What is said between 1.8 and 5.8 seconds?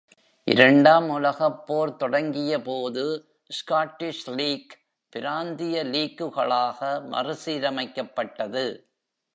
தொடங்கியபோது, Scottish league பிராந்திய